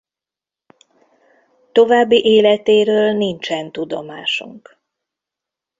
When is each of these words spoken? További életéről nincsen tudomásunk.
További 1.71 2.25
életéről 2.25 3.11
nincsen 3.13 3.71
tudomásunk. 3.71 4.77